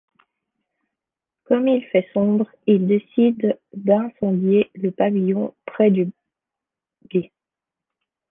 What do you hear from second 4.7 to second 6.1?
le pavillon près